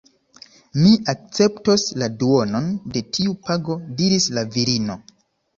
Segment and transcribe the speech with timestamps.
[0.85, 4.99] Mi akceptos la duonon de tiu pago diris la virino.